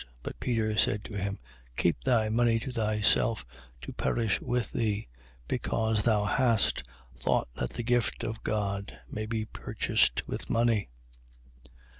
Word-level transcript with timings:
But 0.23 0.39
Peter 0.39 0.75
said 0.79 1.03
to 1.03 1.13
him: 1.15 1.33
8:20. 1.75 1.75
Keep 1.77 2.01
thy 2.05 2.29
money 2.29 2.57
to 2.61 2.71
thyself, 2.71 3.45
to 3.81 3.93
perish 3.93 4.41
with 4.41 4.71
thee: 4.71 5.07
because 5.47 6.01
thou 6.01 6.25
hast 6.25 6.81
thought 7.15 7.49
that 7.57 7.69
the 7.73 7.83
gift 7.83 8.23
of 8.23 8.41
God 8.41 8.97
may 9.11 9.27
be 9.27 9.45
purchased 9.45 10.27
with 10.27 10.49
money. 10.49 10.89